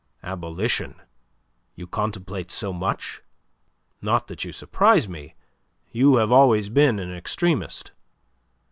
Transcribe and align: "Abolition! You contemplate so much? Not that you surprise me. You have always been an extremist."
"Abolition! 0.23 0.95
You 1.75 1.85
contemplate 1.85 2.49
so 2.49 2.73
much? 2.73 3.21
Not 4.01 4.25
that 4.29 4.43
you 4.43 4.51
surprise 4.51 5.07
me. 5.07 5.35
You 5.91 6.15
have 6.15 6.31
always 6.31 6.69
been 6.69 6.97
an 6.97 7.13
extremist." 7.15 7.91